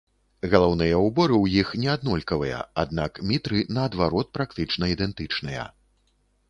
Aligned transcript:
Галаўныя 0.53 0.95
ўборы 1.07 1.35
ў 1.39 1.59
іх 1.65 1.73
не 1.83 1.89
аднолькавыя, 1.97 2.63
аднак 2.85 3.11
мітры 3.33 3.63
наадварот 3.77 4.27
практычна 4.41 4.83
ідэнтычныя. 4.95 5.71